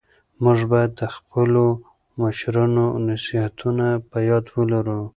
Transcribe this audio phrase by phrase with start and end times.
[0.43, 1.65] موږ بايد د خپلو
[2.21, 5.01] مشرانو نصيحتونه په ياد ولرو.